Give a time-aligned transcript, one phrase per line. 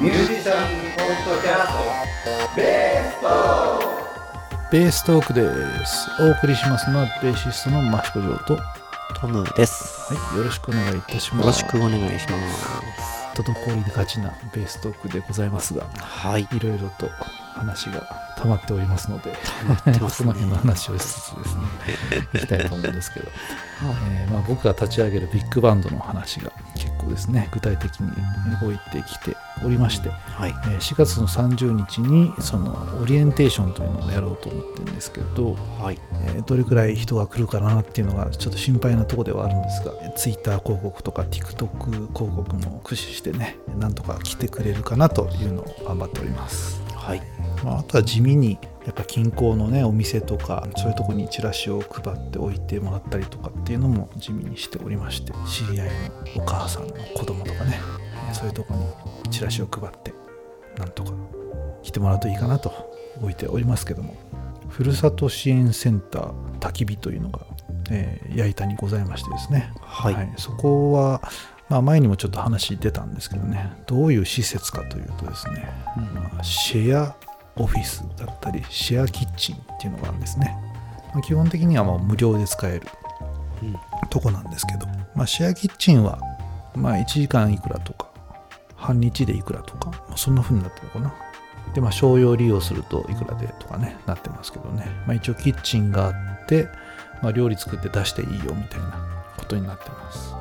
[0.00, 1.72] ミュージシャンポッドキャス
[2.24, 6.08] トベーストベーストークです。
[6.20, 8.62] お送りしますのはベーシストのマシコジョーと、は
[9.20, 10.14] トムです。
[10.14, 11.40] い、よろしくお願いいたします。
[11.40, 12.38] よろしくお願いしま
[13.34, 13.42] す。
[13.42, 16.42] 滞りがちなベーストークでございますが、はい。
[16.42, 17.08] いろいろと
[17.54, 18.08] 話が
[18.38, 21.62] 溜まっておりますので、ってますねその辺の話をしつつですね、
[22.34, 23.28] いきたいと思うんですけど、
[24.12, 28.12] えーまあ、僕が立ち上げるビッグバンドの話が結構ですね、具体的に
[28.60, 30.50] 動いてきておりまして、はい。
[30.50, 35.98] えー4月の30日にそのオリエンテーションというのをやろうと思ってるんですけど、はい。
[36.12, 47.22] えーどれくらい人が来るかなっていうのがちょっと心配なところではあるんですが Twitter 広告とか TikTok 広告も駆使してねなんとか来てくれるかなというのを頑張っております、はい。
[47.64, 55.88] まあ、あとは地味にやっぱ近郊のねお店とかそういうとこにチラシを配っておいてもらったりとかっていうのも地味にしておりまして知り合い
[56.36, 60.12] のお母さんの子供とかねえーそういうとこにチラシを配って
[60.78, 61.12] なんとか
[61.82, 62.72] 来てもらうといいかなと
[63.20, 64.16] 置いておりますけども
[64.68, 67.40] ふるさと支援センター焚き火というのが、
[67.90, 70.32] えー矢板にございましてですね、はい。
[70.36, 71.22] そこは、
[71.68, 75.68] まあ、前にもちょっと話出たんですけどねどういう施設かというとですね、
[76.14, 77.16] まあシェア
[77.56, 80.54] オフィスだったりシェアキッチンっていうのがあるんですね、
[81.14, 82.86] まあ基本的にはもう無料で使える
[83.62, 83.76] うん。
[84.10, 86.20] とこなんですけど、まあ、シェアキッチンは、
[86.74, 88.07] まあ、1時間いくらとか
[88.88, 91.14] 半日でいくらとか、まあ、そんな風になってるのかな。
[91.74, 96.68] でまあ商用利用するといくらでとかねなってますけどね、まあ、一応キッチンがあって、
[97.22, 100.34] まあ、料理作って出していいよみたいなことになってます。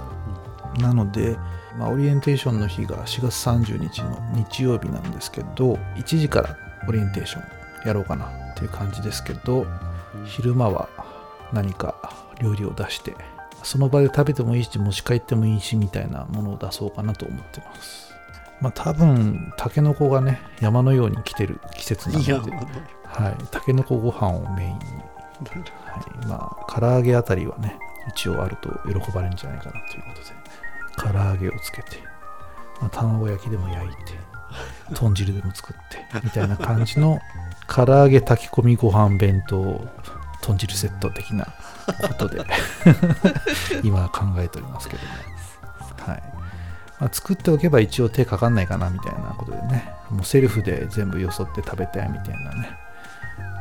[0.79, 1.37] なので、
[1.77, 6.55] まあ、オリエンテーションの日が4月30日の日曜日なんですけど1時から
[6.87, 9.65] オリエンテーションやろうかなっていう感じですけど
[10.23, 10.87] 昼間は
[11.51, 13.15] 何か料理を出して
[13.63, 18.06] その場で食べてもいいし持ち帰ってもいいしみたいなものを出そうかなと思ってます
[18.61, 22.31] まあ多分タケノコがね山のように来てる季節なので。
[23.05, 23.35] はい。
[23.51, 24.75] タケノコご飯をメインに、
[25.85, 27.79] はい、まあ唐揚げあたりはね
[28.09, 30.37] 一応あると喜ばれるんじゃないかなということで。
[30.97, 31.97] 唐揚げをつけて、
[32.81, 33.95] まあ、卵焼きでも焼いて
[34.95, 37.19] 豚汁でも作ってみたいな感じの
[37.67, 39.87] 唐揚げ炊き込みご飯弁当
[40.41, 42.45] 豚汁セット的なことで。
[43.83, 45.09] 今考えておりますけども、
[46.11, 46.36] はい
[46.99, 52.77] まあ、作っておけば一応手かかんないかなみたいなことでねもうセルフで全部よそって食べたいみたいなね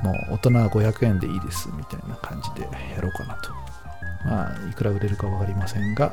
[0.03, 3.53] もう大人は500円でいいですみたいな感じでやろうかなと
[4.25, 6.13] まあいくら売れるか分かりませんが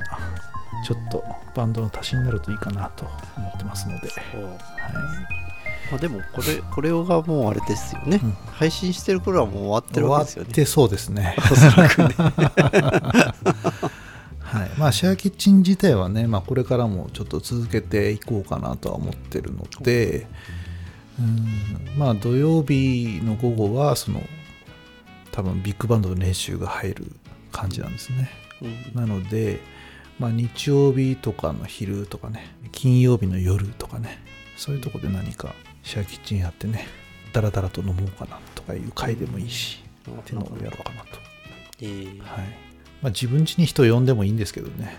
[0.85, 1.23] ちょっと
[1.55, 3.05] バンドの足しになるといいかなと
[3.37, 5.43] 思ってますので、はい、
[5.91, 8.31] まあでも、これ、これがもうあれですよねうん。
[8.51, 10.53] 配信してる頃はもう終わってるわけですよね。
[10.53, 11.35] 終わってそうですね。
[11.51, 12.15] おそらくね。
[14.53, 20.27] はいまあ、シェアキッチン自体はね、まあ、これからもちょっと続けていこうかなとは思ってるので、
[21.19, 24.21] うんまあ、土曜日の午後はその
[25.31, 27.11] 多分ビッグバンドの練習が入る
[27.51, 28.29] 感じなんですね。
[28.61, 29.59] うんなので、
[30.19, 34.19] まあ、日曜日とかの昼とかね金曜日の夜とかね
[34.55, 36.87] そういうとこで何かシェアキッチンやってね
[37.33, 41.17] ダラダラと飲もうかなとかいう回でもいいしっていうのをやろうかなと。
[41.81, 42.72] えーはい
[43.03, 44.95] まあ、自分家に人呼んでもいいんですけどね、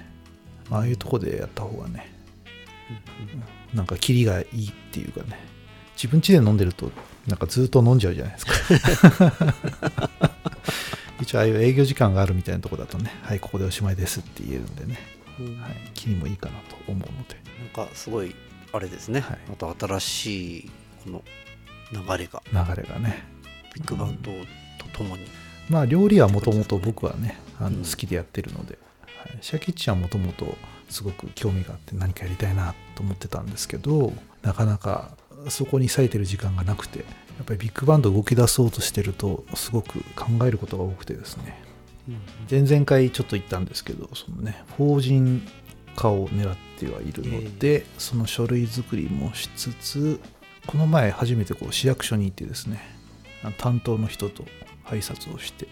[0.70, 2.12] ああいうとこでやった方がね、
[3.72, 5.40] なんかキリがいいっていうかね、
[5.96, 6.92] 自分家で飲んでると、
[7.26, 8.52] なんかずっと飲んじゃうじゃないですか。
[11.22, 14.98] 一応、ああいう営業時間があるみたいなとこだとね、はい、ここでおしまいですって言えるんでね、
[15.40, 18.36] うんはい、キリもいいかなと思うので、なんかすごい、
[18.72, 19.38] あれですねはい。
[19.48, 20.70] また新しい、
[21.04, 21.24] この
[21.92, 23.24] 流れが、流れがね。
[23.74, 24.30] ビッグバンド
[24.78, 25.24] とともに。
[25.68, 27.78] まあ、料理はもともと僕はね、あうん。
[27.78, 30.56] の好きでやってるので、はい、シャキッチンはもともと
[30.88, 35.16] すごく興味があって何かやりたいなと思ってたんですけど、なかなか
[35.48, 37.04] そこに割いてる時間がなくて、や
[37.42, 41.58] っぱりビッグバンド動き出そうとしてると、すごく考えることが多くてですね、
[42.50, 45.42] 前々回ちょっと言ったんですけど、そのね、法人
[45.96, 50.20] 化を狙ってはいるので、その書類作りもしつつ、
[50.66, 52.80] この前初めてこう市役所に行ってですね、
[53.58, 54.44] 担当の人と
[54.86, 55.68] 挨拶をして、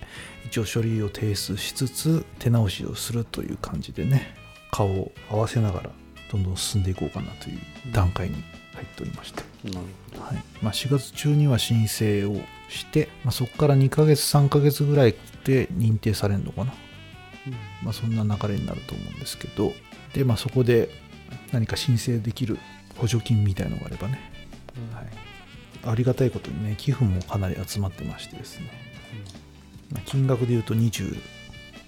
[0.47, 4.35] 一応書類を提出しつつ、手直しをするという感じでね、
[4.71, 5.91] 顔を合わせながら、
[6.31, 7.59] どんどん進んでいこうかなという
[7.93, 8.37] 段階に
[8.75, 9.87] 入っておりまして、なる
[10.17, 10.37] ほはい。
[10.63, 15.15] まあ、4月中には申請をして、まあ、そこから2ヶ月3ヶ月ぐらい
[15.45, 16.77] で認定されるのかな、ど。
[17.83, 19.73] まあ、そんな流れになると思うんですけど。
[20.15, 20.91] で、まあ、そこで
[21.53, 22.59] 何か申請できる
[22.97, 24.21] 補助金みたいのがあればね、
[24.95, 25.07] はい、
[25.85, 28.92] ありがたいことにね寄付もかなり集まってましてですね、まあ
[30.07, 31.17] 金額で言うと20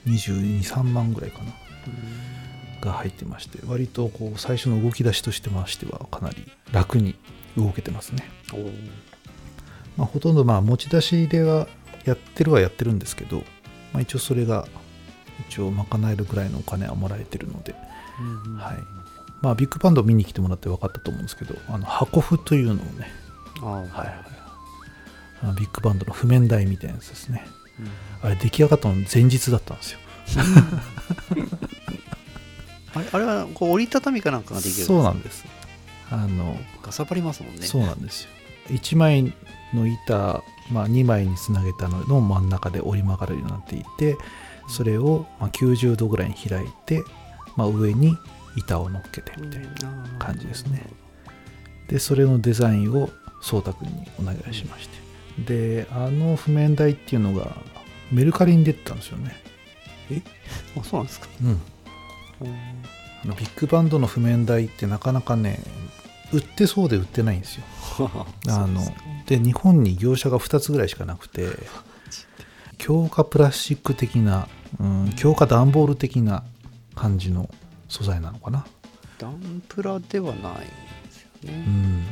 [0.07, 1.53] 22、3万ぐらいかな。
[2.81, 7.15] が入ってまして割とこう最初の動き出しとしてましてはかなり楽に
[7.57, 8.25] 動けてますね、
[9.97, 11.67] まあ、ほとんどまあ持ち出しでは
[12.05, 13.39] やってるはやってるんですけど、
[13.93, 14.69] まあ、一応それが
[15.49, 17.75] 一応賄えるぐらいのお金はもらえてるので、
[18.47, 18.77] うんはい。
[19.41, 23.11] まあ、ビッグバンド見に来てもらって分かったと思うんですけどあの箱譜というのをね
[23.61, 23.89] はい。
[23.89, 24.34] はい
[25.53, 27.47] ビッグバンドの譜面台みたいなやつですね。
[27.79, 28.29] うん。
[28.29, 29.99] あれ出来上がったの前日だったんですよ。
[32.95, 35.45] あれあれはこう折りたたみかなんかができるそうなんです。
[36.11, 37.63] あのかさばりますもんね。
[37.63, 38.31] そうなんですよ。
[38.69, 39.33] 1枚
[39.75, 44.17] の板、まあ、2枚につなげたのの真ん中で折り曲がるようになっていて
[44.69, 47.03] それをまあ90度ぐらいに開いて、
[47.57, 48.17] まあ、上に
[48.57, 50.87] 板を乗っけてみたいな感じですね。
[51.89, 53.11] でそれのデザインを
[53.43, 54.97] 颯太君にお願いしまして
[55.39, 57.57] であの譜面台っていうのが
[58.13, 59.37] メルカリに出てたんですよね。
[60.79, 61.27] あそうなんですか。
[61.43, 61.61] うん。
[63.25, 65.61] あのビッグバンドの譜面台ってなかなかね
[66.33, 67.65] 売ってそうで売ってないんですよ。
[68.49, 68.83] あの
[69.27, 71.49] で日本に業者が2つぐらいしかなくて
[72.79, 74.49] 強化プラスチック的な、
[74.79, 76.45] うん、強化段ボール的な
[76.95, 77.49] 感じの
[77.89, 78.67] 素材なのかな。
[79.19, 80.67] ダンプラではないんで
[81.11, 82.05] すようねん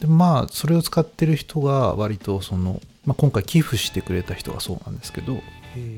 [0.00, 5.34] でまあそれを使ってる人が割とその、まあ、今回寄付してくれた人がそうなんですけど、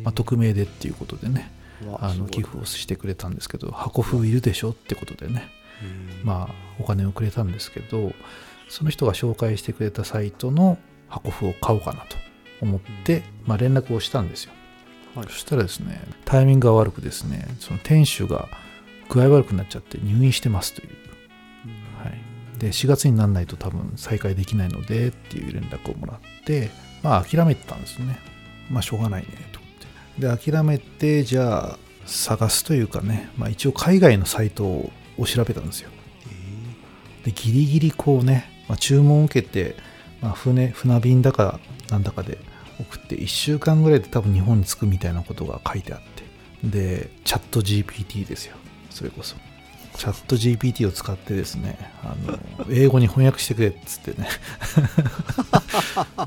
[0.03, 1.51] まあ、匿名でっていうことでね
[1.99, 5.49] あの寄付をしてくれたんですけど箱風いるでしょってことでね
[6.25, 8.13] まあお金をくれたんですけど
[8.69, 10.79] その人が紹介してくれたサイトの
[11.09, 12.17] 箱風を買おうかなと
[12.61, 14.53] 思って、まあ、連絡をしたんですよ、
[15.15, 15.27] はい。
[15.27, 18.49] そしたらですねタイミングが悪くですねその店主が
[19.09, 20.97] 具合悪くなっちゃって入院してますという、はい、
[22.63, 26.71] で4月にならないと多分再開できないのでっていう連絡をもらって
[27.03, 28.21] まあ諦めてたんですよね。
[28.71, 29.69] まあしょうがないねと思
[30.29, 30.47] って。
[30.47, 34.93] で諦めてじゃあ探すというかね、まあ、一応海外のサイトを
[35.27, 35.91] 調べたんですよ。
[37.25, 39.77] でギリギリこうね、まあ、注文を受けて、
[40.21, 41.59] まあ、船船便だか
[41.91, 42.39] なんだかで
[42.81, 46.23] 送って1週間ぐらいで多分日本に着くみたいなことが書いてあって。
[46.63, 48.55] でチャット GPT ですよ。
[48.91, 49.35] それこそ
[49.97, 52.39] チャット GPT を使ってですねあの
[52.71, 54.29] 英語に翻訳してくれっつってね。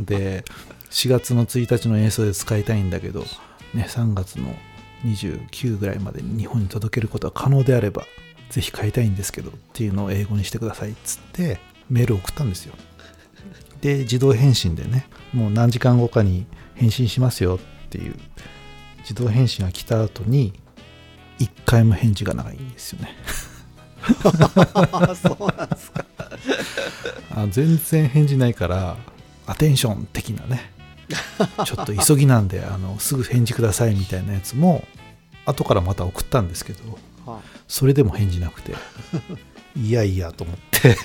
[0.01, 0.44] で
[0.91, 3.25] 4月の1日の演奏で使いたいんだけど、
[3.73, 4.56] ね、3月の
[5.03, 8.03] 29ぐらいまでに日本に届けることは可能であれば
[8.50, 11.59] ぜひ買いたいんですけどっていうのを英語にしてくださいっつって
[11.89, 12.75] メールを送ったんですよ。
[13.81, 16.45] で自動返信でねもう何時間後かに
[16.75, 18.15] 返信しますよっていう
[19.00, 20.53] 自動返信が来た後に
[21.39, 23.09] 1回も返事がないんですよね。
[25.16, 26.06] そうなんですか。
[27.31, 28.98] あ全然返事ないから
[29.46, 30.72] アテンション的なね。
[31.66, 34.84] ちょっと急ぎなんであのすぐ返事くださいみたいなやつも
[35.46, 38.74] 後からまた送ったんですけどはそれでも返事なくて
[39.75, 40.98] いやいやと思って。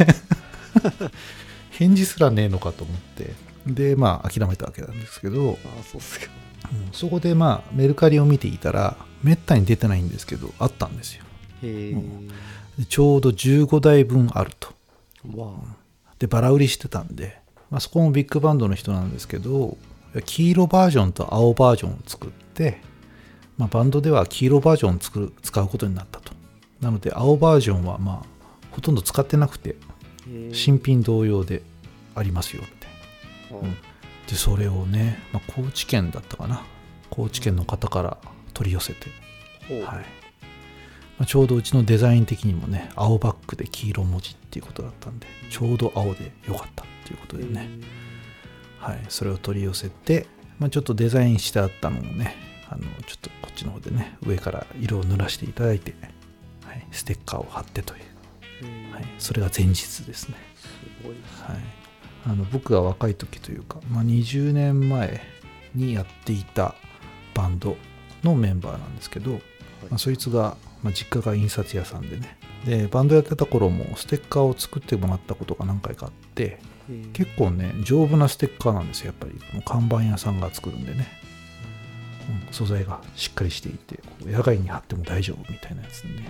[1.70, 3.34] 返事すらねえのかと思って。
[3.66, 6.26] でまあ諦めたわけなんですけど、あそうっすか。
[6.72, 11.24] うんそこでまあメルカリを見ていたらめったに出てないんですけどあったんですよ。
[11.62, 12.00] へえ、で
[12.88, 14.68] ちょうど15台分あると。
[15.36, 15.52] わ
[16.18, 17.38] でバラ売りしてたんで、
[17.70, 19.76] まあ、そこもビッグバンドの人なんですけど
[20.24, 22.80] 黄色バージョンと青バージョンを作って、
[23.56, 26.32] まあ、バンドでは黄色バージョンを作る使うことになったと。
[26.80, 28.26] なので青バージョンはまあ
[28.70, 29.94] ほとんど使ってなくてあ
[30.54, 31.62] 新品同様で
[32.14, 33.74] ありますよみたいなうん。
[34.26, 36.62] でそれをね、まあ、高知県だったかな。
[37.08, 38.18] 高知県の方から
[38.54, 39.10] 取り寄せて、
[39.84, 40.19] はい
[41.20, 47.68] まあ、ちょうどうちのデザイン的にもね青バックで黄色文字っていうことだったんでちょうど青でよかったっていうことでね、
[48.78, 50.26] はい、それを取り寄せて、
[50.58, 52.34] まあ、ちょっとデザインしてあったのをね
[52.70, 55.94] あのちょっとこっちの方でね上から色を塗らせていただいて、
[56.64, 58.00] はい、ステッカーを貼ってという、
[58.88, 58.94] うん。
[58.94, 60.68] はい、それが前日ですね、す
[61.02, 61.62] ごはい、
[62.24, 65.20] あの僕が若い時というか、まあ、20年前
[65.74, 66.74] にやっていた
[67.34, 67.76] バンド
[68.22, 72.38] のメンバーなんですけど、まあ、そいつが、まあ、実家が印刷屋さんでね。
[72.64, 76.58] でバンドやってた頃もステッカーを作ってもらったことが何回かあって
[77.14, 79.32] 結構ね丈夫なステッカーなんですよやっぱり。
[79.54, 81.08] もう看板屋さんが作るんでね、
[82.46, 86.28] うん、素材がしっかりしていて野外に貼っても大丈夫みたいなやつでね。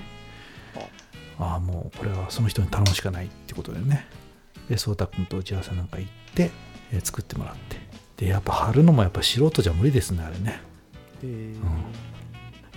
[1.39, 1.57] あ。
[1.57, 4.07] あもうこれはその人に頼むしかないってことでね。
[4.69, 6.51] で颯太君と打ち合わせなんか行って、
[6.93, 7.77] えー作ってもらって。
[8.19, 10.61] でやっぱ貼るのもやっぱ素人じゃ無理ですねあれね。
[11.23, 11.55] へえ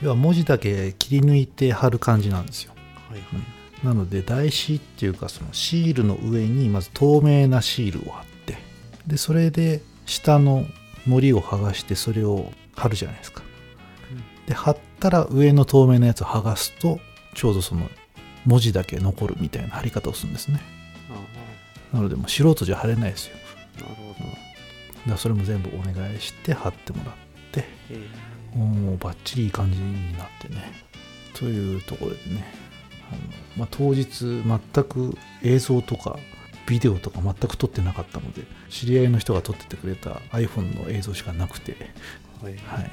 [0.03, 2.73] 要は文字だけ切り抜いて貼る感じなんですよ。
[3.09, 3.25] はいは
[3.81, 3.85] い。
[3.85, 8.57] なので台紙っていうかそのシールの上にまず透明なシールを貼って
[9.07, 10.65] でそれで下の
[11.05, 13.43] 糊を剥がしてそれを貼るじゃないですか。
[14.45, 16.99] で貼ったら上の透明なやつを剥がすと
[17.33, 17.89] ちょうどその
[18.45, 20.59] 文字だけ残るみたいな貼り方をするんですね。
[21.93, 23.35] あなのでもう素人じゃ貼れないですよ。
[23.77, 24.15] あなるほ
[25.05, 27.15] ど、だそれも全部お願いして貼ってもらっ
[27.51, 28.07] てえ
[28.55, 30.83] もうバッチリいい感じになってね。
[31.33, 32.45] というところでね。
[33.11, 33.21] あの、
[33.57, 36.17] まあ、当日全く映像とか
[36.65, 41.73] ビデオとか全く撮ってなかったので知り合いの人が撮っててくれた iPhone の映像しかなくて。
[42.41, 42.53] ーはい。
[42.53, 42.91] はい。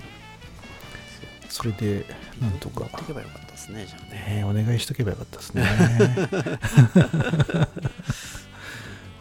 [1.49, 2.05] それで
[2.41, 2.81] なんとか。
[2.81, 4.43] 持ってけばよかったですねじゃあね。
[4.43, 5.65] ねお願いしとけばよかったですね。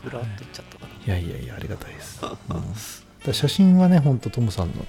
[0.03, 2.22] ふらっといっちゃったかな、 いやいやいやありがたいです、
[3.25, 3.34] うん。
[3.34, 4.86] 写真はねほんとトムさんの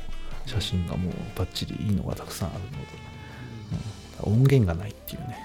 [0.47, 2.77] 写真がもうバッチリいいのがたくさんあるので、
[4.25, 5.39] うん音源がないっていうね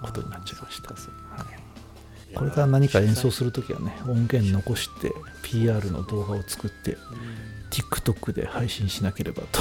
[0.00, 0.94] ことになっちゃいました。
[0.94, 2.34] はい。
[2.34, 6.98] これから何か演奏するときはね音源残して PR の動画を作ってうん
[7.70, 9.60] TikTok で配信しなければと。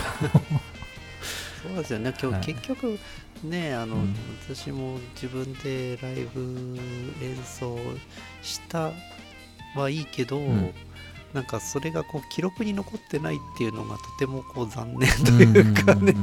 [1.61, 2.13] そうですよね。
[2.21, 2.41] 今はい。
[2.41, 2.99] 日結局
[3.43, 4.15] ねあの、うん。
[4.47, 6.41] 私も自分でライブ
[7.21, 7.77] 演奏
[8.41, 8.91] した
[9.75, 10.73] はいいけど、ん
[11.33, 16.15] なんかそれがこう記録に残ってないっていうのがとてもこう残念というかね。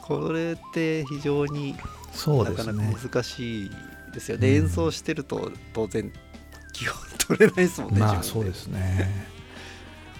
[0.00, 1.76] これって非常に
[2.12, 3.70] そうなかなか難しい
[4.14, 4.48] ですよね。
[4.48, 4.54] うん。
[4.64, 6.10] 演奏してると当然
[6.72, 9.28] 基本取れないですもんねまあそうですね、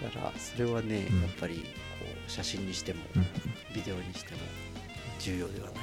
[0.01, 1.21] だからそれはね、うん。
[1.21, 1.61] やっぱりこ
[2.27, 3.23] う写真にしてもうん。
[3.73, 4.37] ビデオにしても
[5.19, 5.81] 重要ではないか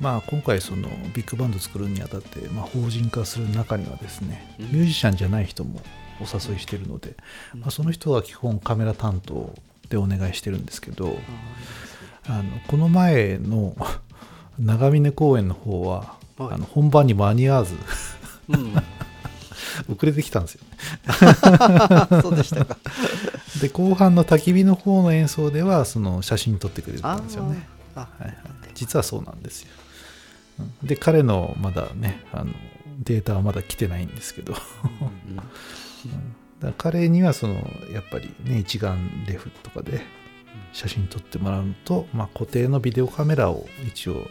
[0.00, 4.66] まあ今回そのビッグバンド作るにあたって、まあ、法人化する中にはですねうん。
[4.66, 5.80] ミュージシャンじゃない人も
[6.22, 7.16] お誘いしてるので、
[7.54, 9.54] な、まあ、その人は基本カメラ担当
[9.88, 11.18] でお願いしてるんですけど
[12.26, 13.76] ああのこの前の
[14.58, 16.54] 長峰公演の方は、はい。
[16.54, 18.74] あの本番に間に合わずーうん。
[19.88, 20.60] 遅れてきたんですよ
[22.22, 22.76] そうでしたか。
[23.60, 27.66] で後半の焚き火の方の演奏ではその写真撮ってくれてたんですよね。
[27.94, 28.36] あはいはい、
[28.74, 29.70] 実はそうなんですよ。
[30.60, 30.86] うん。
[30.86, 32.52] で彼のまだねあの
[32.98, 34.52] データはまだ来てないんですけど。
[34.52, 34.56] う
[35.32, 35.40] ん
[36.08, 37.54] だから彼にはその
[37.92, 40.02] やっぱりね一眼レフとかで
[40.72, 44.26] 写真撮ってもらうのと、まあ、固定のビデオカメラを一応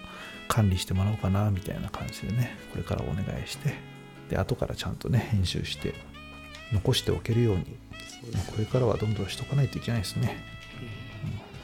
[0.48, 3.76] 管理してもらおうかなみたいな感じでねこれからお願いして
[4.30, 5.94] で後からちゃんとね編集して
[6.74, 7.66] 残しておけるように
[8.48, 10.38] これからはどんどんしとかないといけないですね、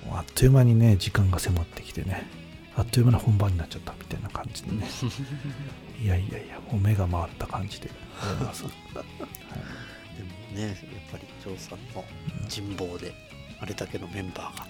[0.08, 0.18] うん。
[0.18, 2.28] あっという間にね時間が迫ってきてね
[2.76, 4.88] あっという間な本番になっちゃったみたいな感じでね。
[6.04, 7.90] いやいやいやもう目が回った感じで。
[8.22, 8.74] ございます、はい
[10.58, 10.76] ね、やっ
[11.12, 12.04] ぱりジョーさんの
[12.48, 13.14] 人望で、
[13.60, 14.66] あれだけのメンバーが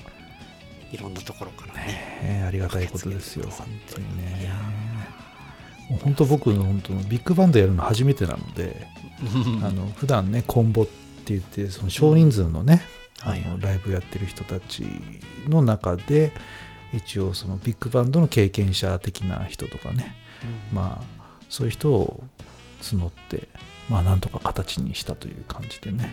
[0.92, 2.20] いろんなところからね。
[2.24, 4.52] えーありがたいことですよ、駆本当にね。
[5.90, 8.88] もう本当僕の本当のビッグバンドやるの初めてなので、
[9.64, 10.92] あの普段ねコンボって
[11.28, 12.82] 言ってその少人数のね、
[13.26, 14.86] うんはいあのライブやってる人たち
[15.48, 16.32] の中で
[16.94, 20.16] 一応そのビッグバンドの経験者的な人とかね、
[20.72, 22.24] まあそういう人を
[22.82, 23.48] 募って
[23.90, 26.10] まあなんとか形にしたという感じでね。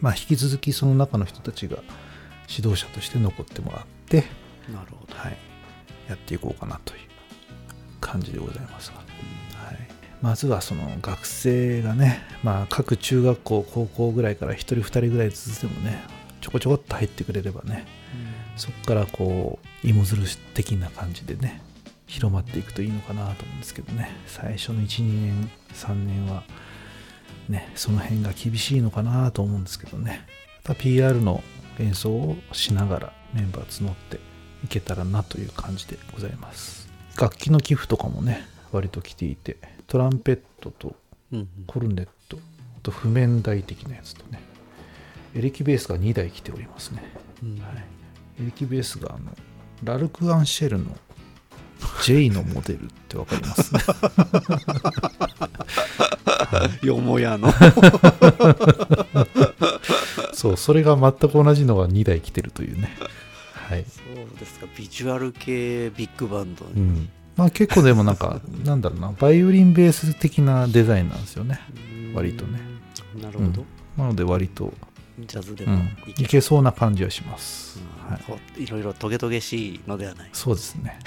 [0.00, 1.78] まあ引き続きその中の人たちが
[2.48, 4.24] 指導者として残ってもらって
[4.72, 5.14] なるほど。
[5.14, 5.36] はい、
[6.08, 7.00] やっていこうかなという
[8.00, 9.88] 感じでございますが、はい、
[10.22, 16.02] まずはその学生がね、まあ、各中学校高校ぐらいから1人2人ぐらいずつでもね
[16.40, 17.86] ちょこちょこっと入ってくれればね
[18.56, 21.62] そこからこう芋づるし的な感じでね
[22.06, 24.10] 広まっていくといいのかなと思うんですけどね。
[24.26, 26.44] 最初の12年3年は
[27.48, 30.26] ねその辺が厳しいのかなと思うんですけどね。
[30.64, 31.42] また PR の
[31.78, 34.18] 演奏をしながらメンバー募って
[34.64, 36.88] いけたらなという感じでございます。
[37.18, 40.94] 楽器の寄付とかもね割と来ていてトランペットと
[41.66, 42.38] コルネット
[42.76, 44.40] あと譜面台的なやつとね
[45.34, 47.02] エレキベースが2台来ておりますね。
[47.42, 47.60] うん。
[47.60, 49.32] はい、エレキベースがあの
[49.84, 50.96] ラルク・アンシェルの
[52.06, 53.72] J のモデルってわかります？
[56.86, 57.52] よもやの。
[60.32, 62.90] そうそれが全く同じのが2台来てるというね。
[63.68, 66.64] はい、そうですか、ビジュアル系ビッグバンド。
[66.66, 69.12] うん、まあ結構でもなんか なんだろうな。
[69.18, 71.58] バイオリンベース的なデザインなんですよね。
[72.08, 72.14] うん。
[72.14, 72.60] 割とね。
[73.20, 73.64] なるほど。
[73.98, 74.72] なので割と、
[75.18, 78.18] ジャズでもうん、いけいけそうな感じはします、うんは
[78.58, 80.30] い、いろいろトゲトゲしいのではない。
[80.32, 80.98] そうですね、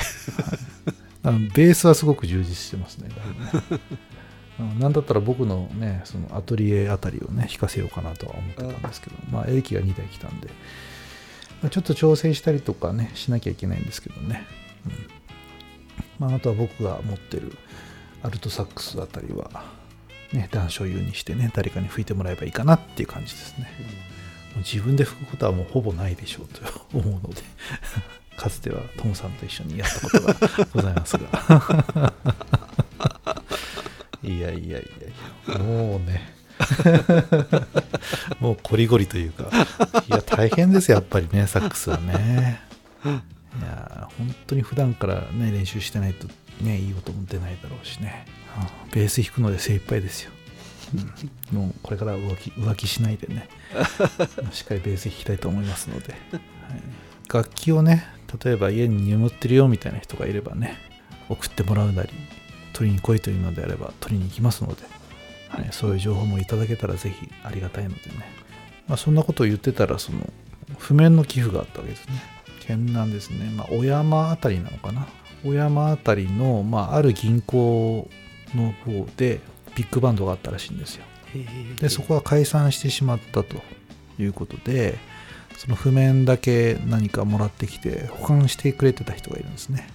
[1.24, 1.40] はい。
[1.54, 3.10] ベースはすごく充実してますね。
[3.10, 3.16] ね。
[4.60, 10.48] うんなんだったら僕のねそのアトリエあたりをね弾かせようかなとは思ってたんですけど、まあエレキが2台来たんで、
[11.62, 14.46] まあ、ちょっと調整したりとかねしなきゃいけないんですけどね、
[16.20, 16.28] うん。
[16.28, 17.54] まあ、あとは僕が持ってる
[18.22, 19.64] アルトサックスあたりは
[20.34, 23.72] ね段所有にしてね誰かに吹いてもらえばいいかなっていう感じですね。
[23.80, 23.90] もう
[24.58, 26.62] 自分で吹くことはもうほぼないでしょうと
[26.94, 27.42] 思うので
[28.38, 30.36] かつてはトムさんと一緒にやったことが
[30.74, 32.14] ございますが。
[34.22, 34.84] いやいやいやい
[35.48, 36.34] やもうね。
[38.42, 39.46] もうこりごりというか
[40.10, 42.62] いや大変ですやっぱりねサックスはね。
[43.06, 43.08] い
[43.64, 46.28] や本当に普段からね練習してないと
[46.62, 50.32] ねいい音も出ないだろうしね、うんベース弾くので精一杯ですよ、
[51.52, 51.58] うん。
[51.58, 53.48] もうこれから浮気浮気しないでね。
[54.52, 56.42] しっかりベース弾きたいと思いますので、はい。
[57.32, 58.08] 楽器をね
[58.44, 60.78] 例えば家に眠ってるよみたいな人がいればね
[61.30, 62.10] 送ってもらうなり
[62.74, 64.82] 取りに来いというのであれば取りに行きますので、
[65.50, 68.32] はい、そういう情報もいただけたらぜひありがたいのでね、
[68.88, 70.20] まあ、そんなことを言ってたらその
[70.78, 72.16] 譜面の寄付があったわけですね。
[72.62, 75.08] 県南ですね、まあ、小山あたりなのかな。
[75.44, 78.08] 小山あたりの、まあ、ある銀行
[78.54, 79.40] の方で
[79.80, 81.06] ビッグバンドがあったらしいんですよ。
[81.80, 83.56] でそこは解散してしまったと
[84.20, 84.98] いうことで
[85.58, 89.88] その譜面だけ何かもらってきて保管してくれてた人がいるんですね、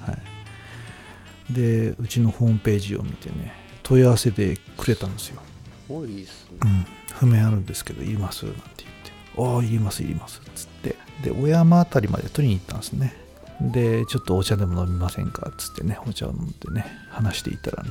[0.00, 0.12] は
[1.50, 3.54] い、でうちのホームページを見てね
[3.84, 5.40] 問い合わせてくれたんですよ、
[5.88, 6.58] 多いですね。
[6.62, 8.44] うん、譜面あるんですけどいります？
[8.44, 8.90] なんて言っ
[9.36, 9.42] て。
[9.56, 10.96] ああいりますいりますっつって。
[11.22, 13.14] で小山あたりまで取りに行ったんですね。
[13.60, 15.48] でちょっとお茶でも飲みませんか？
[15.50, 17.90] っつってねお茶を飲んでね話していたらね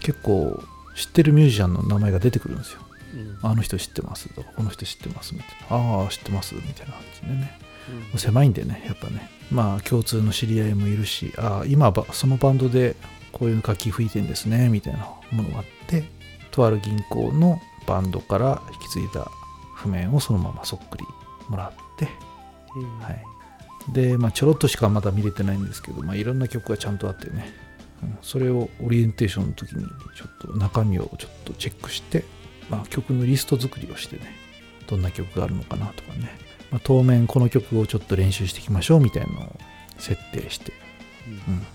[0.00, 0.62] 結構
[0.96, 2.80] 知ってるミュージシャンの名前が出てくるんですよ
[3.14, 6.02] うんあの人知ってますとか、この人知ってますみたいな。
[6.02, 7.58] ああ、知ってますみたいな感じでね。
[8.12, 9.30] うん狭いんでね、やっぱね。
[9.50, 12.94] まあ、共通の知り合いもいるし、ああ、今ば、そのバンドで
[13.32, 16.04] こういう楽器吹いてんですね、みたいなものがあって、
[16.52, 19.28] とある銀行のバンドから引き継いだ
[19.74, 21.04] 譜面をそのままそっくり
[21.48, 22.04] もらって、
[23.00, 23.92] はい。
[23.92, 27.69] で、まあ、ちょろっとしかまだ見れてないんですけど、まあ、いろんな曲がちゃんとあってね、うん
[28.22, 29.84] それをオリエンテーションの時に
[30.16, 32.24] ちょっと中身をちょっとチェックして、
[32.68, 34.34] まあ、曲のリスト作りをしてね
[34.86, 36.30] どんな曲があるのかなとかね、
[36.70, 39.56] まあ、当面この曲をちょっと練習していきましょうみたいなのを
[39.98, 40.72] 設定して、
[41.26, 41.66] うん、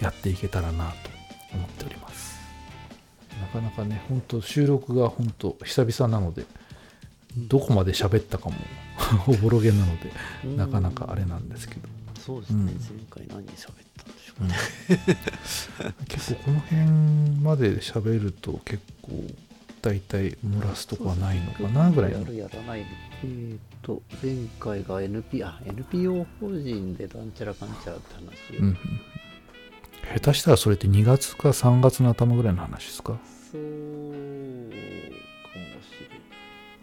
[0.00, 1.10] やっていけたらなと
[1.52, 2.38] 思っております。
[3.40, 6.44] なかなかね本当収録が本当久々なので
[7.36, 8.56] どこまで喋ったかも
[9.26, 10.10] おぼろげなので
[10.44, 10.56] うん。
[10.56, 11.88] なかなかあれなんですけど。
[12.18, 12.66] そうですね、うん。
[12.66, 12.76] 前
[13.08, 14.54] 回何喋ったんでしょうね、
[16.08, 16.82] 結構この辺
[17.42, 19.12] まで喋ると結構
[19.82, 22.18] 大体漏らすとこはないのかなぐらいの。
[22.20, 22.86] やるやらないで
[23.24, 28.78] えーと前回が NP あ NPO 法人でなんちゃらかんちゃらって話を、うんうん
[30.14, 33.18] 下手したらそれって2月か3月の頭ぐらいの話ですか？
[33.52, 33.70] そうかも
[34.72, 34.74] し
[36.00, 36.20] れない。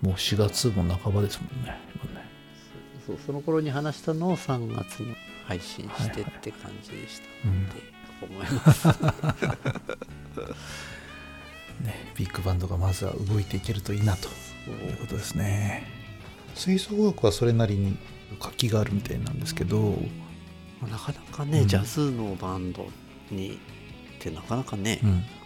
[0.01, 2.25] もう4月も半ばですもんね今ね。
[3.05, 5.15] そうそうその頃に話したのを3月に
[5.47, 7.27] 配信してって感じでした
[8.25, 8.88] 思います。
[11.83, 14.29] ねビッグバンドがまずは動いていけるといいなと。
[14.71, 15.88] いうことですね。
[16.55, 17.97] 吹奏楽はそれなりに
[18.39, 19.97] 活気があるみたいなんですけど、
[20.81, 21.67] まあなかなかね、うん。
[21.67, 22.89] ジャズのバンド
[23.31, 23.60] に
[24.17, 24.99] ってなかなかね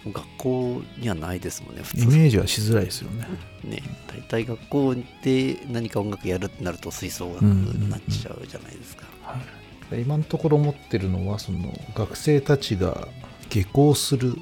[0.05, 3.27] う、ん、学校にはないですもんね普イ通メージはしづらいですよね。
[3.63, 9.60] ね大体学校で何か音楽やるってなると吹奏楽になっちゃうじゃないですか、はい、
[9.97, 13.07] 今のところ思ってるのはその学生たちが
[13.49, 14.35] 下校する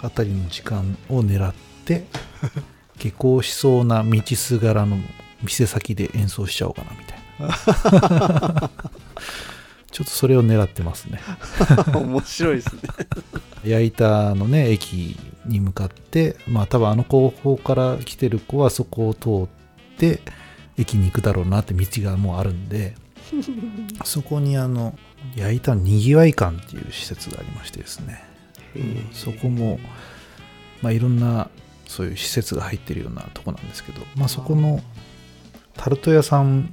[0.00, 2.04] あたりの時間を狙って
[2.98, 4.98] 下校しそうな道すがらの
[5.42, 8.70] 店先で演奏しちゃおうかなみたいな。
[9.96, 11.20] ちょっとそれを狙ってますね。
[11.94, 12.82] 面白いですね。
[13.64, 20.20] 矢板のね駅に向かってまあ多分あの後方から来てる子はそこを通って
[20.76, 22.94] 駅に行くだろうなって道がもうあるんで
[24.04, 24.98] そこにあの
[25.34, 28.22] 矢板のにぎわい館っていう施設がありましてですね、
[28.74, 29.80] うんそこも、
[30.82, 31.48] まあ、いろんな
[31.86, 34.82] そういう施設が入ってるようなとこなんですけど、まあ、そこの
[35.74, 36.72] タルト屋さん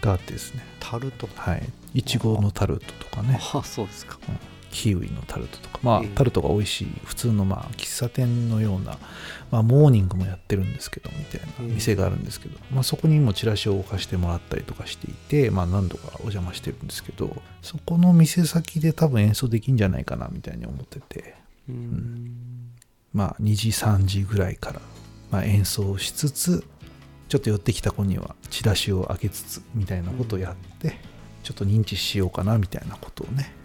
[0.00, 0.64] があってですね。
[0.80, 1.28] タルト。
[1.34, 1.62] はい。
[1.94, 3.38] いちごのタルトとかね。
[3.54, 4.18] あそうですか
[4.72, 8.98] キウイのタルトとか、まあええ、タルトが美味しい普通のまあ喫茶店のような、
[9.52, 21.34] まあ、モーニングもやってるんですけどみたいな店があるんですけど、まあ、そこにもチラシを置かしてもらったりとかしていて、まあ、何度かお邪魔してるんですけどそこの店先で多分演奏できんじゃないかなみたいに思ってて、
[21.68, 22.34] うん。
[23.12, 24.80] まあ、2時3時ぐらいから、
[25.30, 26.64] まあ、演奏しつつ
[27.28, 30.98] ちょっと寄ってきた子にはチラシを開けつつみたいなことをやって、
[31.42, 33.52] ちょっと認知しようかなみたいなことをね。
[33.56, 33.61] うん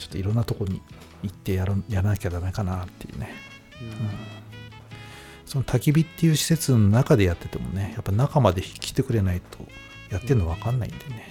[0.00, 0.80] ちょっといろんなとこに
[1.22, 3.34] 行ってやらやらなきゃダメかなっていうね。
[5.44, 9.58] その焚き火っていう施設の中でやっててもねやっぱ中まで来てくれないと
[10.10, 11.28] やってるの分かんないんでね、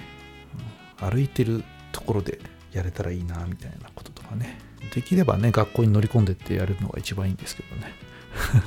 [1.02, 1.10] うん。
[1.10, 2.40] 歩いてるところで
[2.72, 4.60] やれたらいいなみたいなこととかね。
[4.94, 7.94] できればね学校に乗り込んでってやるのが一番いいんですけどね。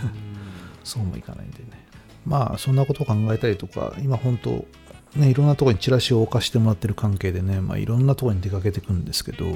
[0.83, 1.87] そうもいかないんでね。
[2.27, 4.67] まあそんなことを考えたりとか今本当
[5.17, 9.47] ね、いろんなところにチラシを置かしてもらってる関係でね、まあ、いろんなところに出かけてくんですけど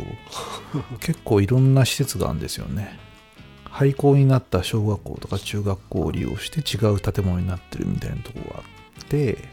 [1.01, 2.99] 結構いろんな施設があるんですよね。
[3.71, 8.62] 廃校になった小学校とか中学校を利用して違う建物になってるみたいなところがあ
[9.03, 9.49] って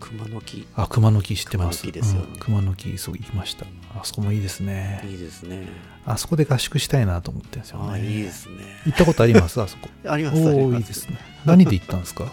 [0.00, 0.66] 熊の木。
[0.74, 1.82] あ熊の木知ってます。
[1.82, 2.26] 熊の木ですよね。
[2.32, 3.66] うん熊の木そう行きました。
[3.94, 5.04] あそこもいいですね。
[5.08, 5.68] いいですね。
[6.04, 7.84] あそこで合宿したいなと思ってるんですよね。
[7.88, 8.56] ああいいですね。
[8.86, 9.60] 行ったことあります？
[9.62, 9.88] あそこ。
[10.08, 10.66] ありまおすあります。
[10.66, 11.18] おいいですね。
[11.44, 12.24] 何で行ったんですか？
[12.26, 12.30] こ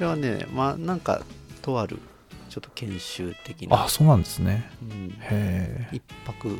[0.00, 1.22] れはねまあなんか
[1.68, 1.98] とある
[2.48, 3.84] ちょっと研修的な。
[3.84, 4.70] あそうなんですね。
[4.82, 5.08] うん。
[5.20, 5.88] へえ。
[5.92, 6.56] 一泊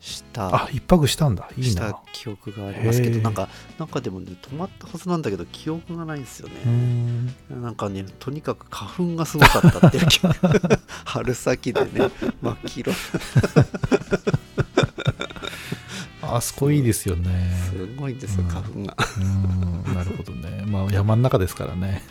[0.00, 0.54] した。
[0.54, 1.50] あ一泊したんだ。
[1.58, 7.26] いいしたな記憶がありますけどなんかなんかでもね泊まったはずなんだけど記憶がないんですよね、ん。
[7.60, 9.98] なんかねとにかく花粉がすごかったって
[11.04, 11.90] 春先でね
[12.40, 12.92] 真っ黄色
[16.22, 17.50] あそこいいですよね。
[17.68, 18.50] すごいんですようん。
[18.50, 19.94] 花粉が、うん。
[19.94, 20.64] なるほどね。
[20.66, 22.04] まあ山の中ですからね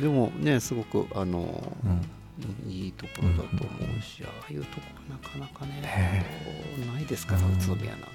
[0.00, 2.06] でもねすごくあの、うん。
[2.66, 7.52] いいところだと思うし、ああいうとこなかなかねへないですから、うん。
[7.52, 8.14] 宇都宮なんかね。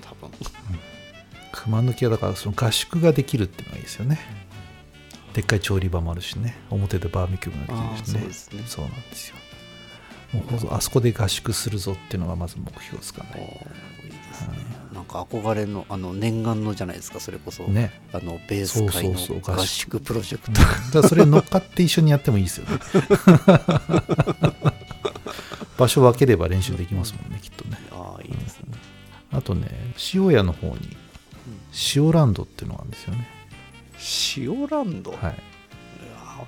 [0.00, 0.30] 多分。
[1.52, 4.20] 熊抜きはだからその合宿ができるっていうのがいいですよね。
[5.34, 6.56] でっかい調理場もあるしね。
[6.70, 8.20] 表でバーベキューもでああきるしね。
[8.20, 8.62] そうですね。
[8.66, 9.36] そうなんですよ。
[10.32, 13.66] もうあそこで合宿するぞっていうのがまず目標ですかね
[15.12, 17.92] か憧れのあの念願のじゃないですかそれこそ、ね。
[18.12, 19.56] あのベース会のそうそうそう。
[19.56, 22.78] 合宿プロジェクト、だからそれに乗っかって一緒にやってもいいですよね。
[25.78, 27.78] 場所分ければ練習できますもんねきっとね。
[27.92, 28.66] ああいいですね、
[29.32, 29.68] あとね
[30.14, 30.96] 塩屋の方に
[31.94, 33.28] 塩ランドっていうのがあるんですよね。
[34.36, 35.34] 塩ランド、い、はい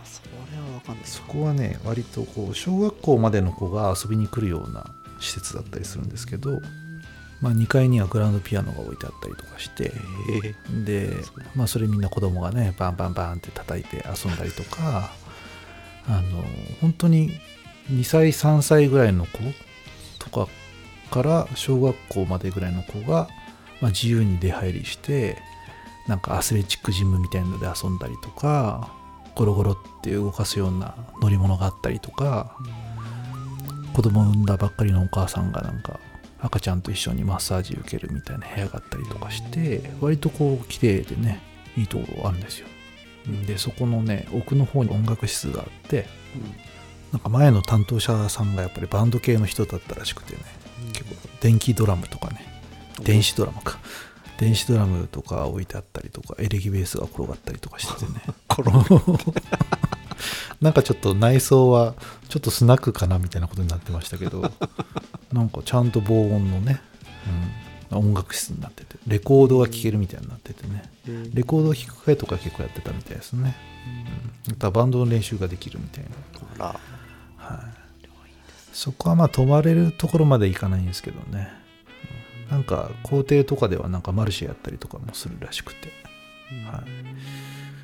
[0.05, 0.22] そ
[0.53, 1.05] れは分かんない。
[1.05, 4.87] そこはね割とこう小学校までの子が遊びに来るような
[5.20, 6.61] 施設だったりするんですけど、
[7.44, 9.92] まあ、2階にはグランドピアノが置いてあったりとかして
[10.42, 10.54] え。
[10.83, 11.11] で、
[11.54, 15.11] まあ、それみんな子供がねバンバンバンって叩いて遊んだりとか
[16.09, 16.42] あの
[16.80, 17.38] 本当に
[17.90, 19.38] 2歳3歳ぐらいの子
[20.18, 20.48] とか
[21.11, 23.28] から小学校までぐらいの子が、
[23.83, 25.37] まあ、自由に出入りして
[26.09, 28.90] なんかアスレチックジムみたいなので遊んだりとか
[29.35, 32.57] ゴロゴロって動かすような乗り物があったりとか
[33.92, 36.00] 子供産んだばっかりのお母さんがなんか
[36.44, 41.40] 赤ちゃんと一緒にマッサージ受けるみたいな部屋があったりとかして割とこう綺麗でね
[41.76, 42.66] いいところあるんですよ。
[43.46, 46.07] でそこのね奥の方に音楽室があって
[47.12, 50.42] なんか前の担当者さんがやっぱりバンド系の人だったらしくてね
[50.92, 52.44] 結構電気ドラムとかね
[53.02, 53.78] 電子ドラムか。
[54.37, 58.20] 電子ドラムとか置いてあったりとかエレキベースが転がったりとかしててね
[60.61, 61.94] なんかちょっと内装は
[62.28, 64.50] ちょっとスナックかなみたいなことになってましたけど
[65.35, 66.81] なんかちゃんと防音のね、
[67.90, 70.85] うん、音楽室になっててレコードが聴けるみたいになっててね。
[71.09, 71.35] うん。
[71.35, 73.55] レコードを弾く会とか結構やってたみたいですね、
[74.47, 76.05] うん、あとはバンドの練習ができるみたい
[76.59, 76.66] な。
[76.66, 76.79] はい、
[78.73, 81.49] そこはまあ泊まれるところまで行かないんですけどね、
[82.49, 82.51] うん。
[82.53, 85.88] なんか校庭とかではなんかマルシェやったりとかもするらしくて、
[86.70, 86.83] はい、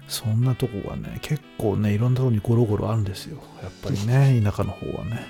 [0.08, 3.42] そんなとこがね結構ねいろんなところにゴロゴロあるんですよ。
[3.62, 5.26] やっぱりね田舎の方はね、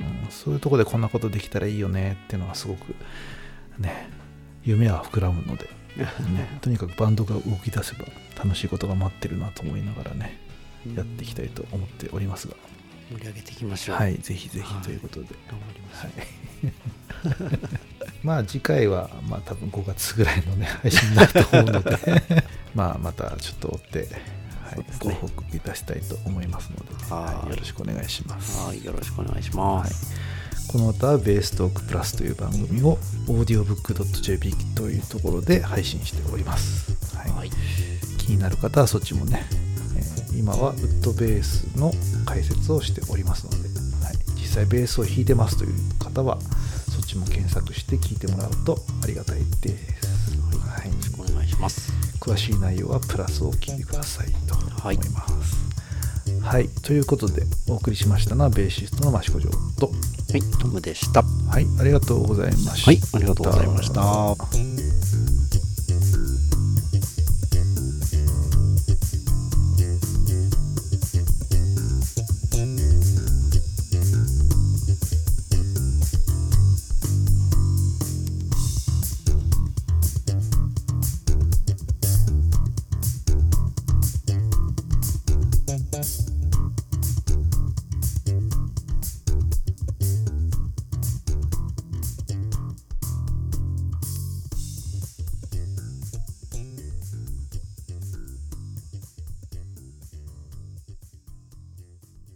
[0.00, 2.94] うん、そういうとこでこんなことできたらいいよねっていうのはすごく
[3.78, 4.08] ね
[4.64, 8.06] 夢は膨らむので、 ね、とにかくバンドが動き出せば
[8.36, 10.38] 楽しいことが待ってるなと思いながらね
[10.94, 12.54] やっていきたいと思っておりますが、
[13.10, 13.96] 盛り上げていきましょう。
[13.96, 14.84] はい、ぜひぜひはい。
[14.84, 17.58] ということで、頑張ります、はい。
[18.22, 21.98] まあ次回はまあ多分5月ぐらいのね配信になると思うので。
[22.74, 24.37] まあまたちょっと追って、はい
[24.74, 25.18] そうですね。
[25.20, 27.34] ご報告いたしたいと思いますので、はい。
[27.34, 28.66] はいよろしくお願いします。
[28.66, 30.14] はいよろしくお願いします、
[30.68, 37.16] この後はベーストークプラスという番組を audiobook.jp というところで配信しております。
[37.16, 37.30] はい。
[37.32, 37.50] はい。
[38.18, 39.46] 気になる方はそっちもね、
[39.96, 41.90] えー今はウッドベースの
[42.24, 43.56] 解説をしておりますので、
[44.04, 46.38] はい、実際ベースを弾いてますという方は
[46.92, 50.88] そっちも検索して聞いてもらうとありがたいです、はい。
[50.88, 51.92] よろしくお願いします。
[52.20, 54.28] 詳しい内容はプラスを聞いてください。
[54.46, 54.47] と
[54.78, 54.98] 思い。
[55.10, 55.58] ます
[56.42, 59.88] はい、ということでお送りしましたのはベーシストの益子城と。
[59.88, 59.92] は
[60.36, 60.40] い。
[60.58, 61.22] トムでした。
[61.22, 61.66] はい。
[61.78, 62.90] ありがとうございました。
[62.90, 63.00] はい。
[63.14, 64.87] ありがとうございました